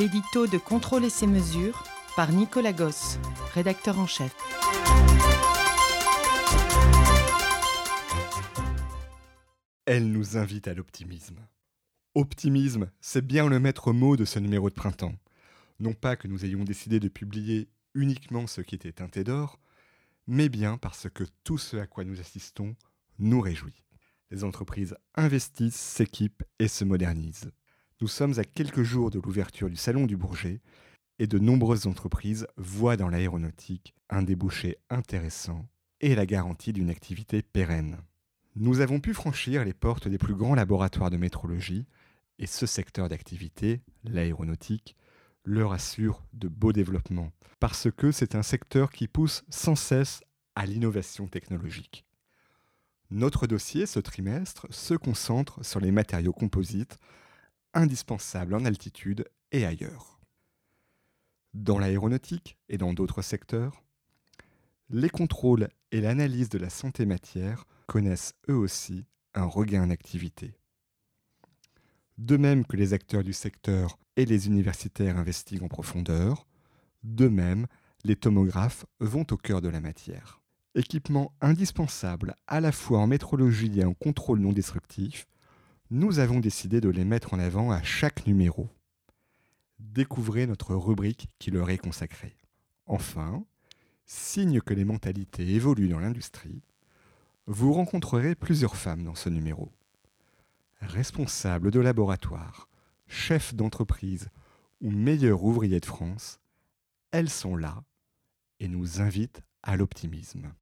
L'édito 0.00 0.46
de 0.46 0.56
Contrôle 0.56 1.04
et 1.04 1.10
ses 1.10 1.26
mesures 1.26 1.84
par 2.16 2.32
Nicolas 2.32 2.72
Goss, 2.72 3.18
rédacteur 3.52 3.98
en 3.98 4.06
chef. 4.06 4.34
Elle 9.84 10.10
nous 10.10 10.38
invite 10.38 10.68
à 10.68 10.72
l'optimisme. 10.72 11.46
Optimisme, 12.14 12.90
c'est 13.02 13.20
bien 13.20 13.46
le 13.46 13.60
maître 13.60 13.92
mot 13.92 14.16
de 14.16 14.24
ce 14.24 14.38
numéro 14.38 14.70
de 14.70 14.74
printemps. 14.74 15.12
Non 15.80 15.92
pas 15.92 16.16
que 16.16 16.28
nous 16.28 16.46
ayons 16.46 16.64
décidé 16.64 16.98
de 16.98 17.08
publier 17.08 17.68
uniquement 17.92 18.46
ce 18.46 18.62
qui 18.62 18.76
était 18.76 18.92
teinté 18.92 19.22
d'or, 19.22 19.60
mais 20.26 20.48
bien 20.48 20.78
parce 20.78 21.10
que 21.10 21.24
tout 21.44 21.58
ce 21.58 21.76
à 21.76 21.86
quoi 21.86 22.04
nous 22.04 22.20
assistons 22.20 22.74
nous 23.18 23.42
réjouit. 23.42 23.84
Les 24.30 24.44
entreprises 24.44 24.96
investissent, 25.14 25.74
s'équipent 25.76 26.44
et 26.58 26.68
se 26.68 26.84
modernisent. 26.84 27.50
Nous 28.02 28.08
sommes 28.08 28.38
à 28.38 28.44
quelques 28.44 28.82
jours 28.82 29.10
de 29.10 29.20
l'ouverture 29.20 29.68
du 29.68 29.76
Salon 29.76 30.06
du 30.06 30.16
Bourget 30.16 30.62
et 31.18 31.26
de 31.26 31.38
nombreuses 31.38 31.86
entreprises 31.86 32.46
voient 32.56 32.96
dans 32.96 33.10
l'aéronautique 33.10 33.94
un 34.08 34.22
débouché 34.22 34.78
intéressant 34.88 35.66
et 36.00 36.14
la 36.14 36.24
garantie 36.24 36.72
d'une 36.72 36.88
activité 36.88 37.42
pérenne. 37.42 37.98
Nous 38.56 38.80
avons 38.80 39.00
pu 39.00 39.12
franchir 39.12 39.66
les 39.66 39.74
portes 39.74 40.08
des 40.08 40.16
plus 40.16 40.34
grands 40.34 40.54
laboratoires 40.54 41.10
de 41.10 41.18
métrologie 41.18 41.84
et 42.38 42.46
ce 42.46 42.64
secteur 42.64 43.10
d'activité, 43.10 43.82
l'aéronautique, 44.04 44.96
leur 45.44 45.72
assure 45.72 46.22
de 46.32 46.48
beaux 46.48 46.72
développements 46.72 47.32
parce 47.58 47.90
que 47.90 48.12
c'est 48.12 48.34
un 48.34 48.42
secteur 48.42 48.92
qui 48.92 49.08
pousse 49.08 49.44
sans 49.50 49.76
cesse 49.76 50.22
à 50.54 50.64
l'innovation 50.64 51.28
technologique. 51.28 52.06
Notre 53.10 53.46
dossier 53.46 53.84
ce 53.84 54.00
trimestre 54.00 54.66
se 54.70 54.94
concentre 54.94 55.62
sur 55.62 55.80
les 55.80 55.90
matériaux 55.90 56.32
composites 56.32 56.96
indispensables 57.74 58.54
en 58.54 58.64
altitude 58.64 59.26
et 59.52 59.64
ailleurs. 59.64 60.20
Dans 61.54 61.78
l'aéronautique 61.78 62.56
et 62.68 62.78
dans 62.78 62.92
d'autres 62.92 63.22
secteurs, 63.22 63.82
les 64.88 65.10
contrôles 65.10 65.68
et 65.92 66.00
l'analyse 66.00 66.48
de 66.48 66.58
la 66.58 66.70
santé 66.70 67.06
matière 67.06 67.64
connaissent 67.86 68.34
eux 68.48 68.56
aussi 68.56 69.04
un 69.34 69.44
regain 69.44 69.86
d'activité. 69.86 70.54
De 72.18 72.36
même 72.36 72.66
que 72.66 72.76
les 72.76 72.92
acteurs 72.92 73.24
du 73.24 73.32
secteur 73.32 73.98
et 74.16 74.26
les 74.26 74.46
universitaires 74.46 75.16
investiguent 75.16 75.62
en 75.62 75.68
profondeur, 75.68 76.46
de 77.02 77.28
même, 77.28 77.66
les 78.04 78.16
tomographes 78.16 78.84
vont 78.98 79.26
au 79.30 79.36
cœur 79.36 79.60
de 79.60 79.68
la 79.68 79.80
matière. 79.80 80.40
Équipement 80.74 81.32
indispensable 81.40 82.36
à 82.46 82.60
la 82.60 82.72
fois 82.72 82.98
en 82.98 83.06
métrologie 83.06 83.80
et 83.80 83.84
en 83.84 83.94
contrôle 83.94 84.40
non 84.40 84.52
destructif, 84.52 85.26
nous 85.90 86.20
avons 86.20 86.38
décidé 86.38 86.80
de 86.80 86.88
les 86.88 87.04
mettre 87.04 87.34
en 87.34 87.40
avant 87.40 87.72
à 87.72 87.82
chaque 87.82 88.26
numéro. 88.26 88.68
Découvrez 89.80 90.46
notre 90.46 90.76
rubrique 90.76 91.28
qui 91.40 91.50
leur 91.50 91.68
est 91.70 91.78
consacrée. 91.78 92.36
Enfin, 92.86 93.44
signe 94.06 94.60
que 94.60 94.74
les 94.74 94.84
mentalités 94.84 95.48
évoluent 95.48 95.88
dans 95.88 95.98
l'industrie, 95.98 96.62
vous 97.46 97.72
rencontrerez 97.72 98.36
plusieurs 98.36 98.76
femmes 98.76 99.02
dans 99.02 99.16
ce 99.16 99.28
numéro. 99.28 99.72
Responsables 100.80 101.72
de 101.72 101.80
laboratoire, 101.80 102.68
chefs 103.08 103.54
d'entreprise 103.54 104.28
ou 104.80 104.90
meilleurs 104.90 105.42
ouvriers 105.42 105.80
de 105.80 105.86
France, 105.86 106.38
elles 107.10 107.30
sont 107.30 107.56
là 107.56 107.82
et 108.60 108.68
nous 108.68 109.00
invitent 109.00 109.42
à 109.64 109.76
l'optimisme. 109.76 110.52